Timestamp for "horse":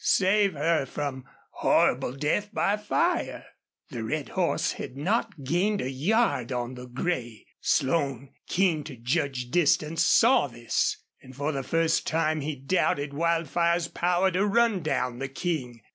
4.29-4.71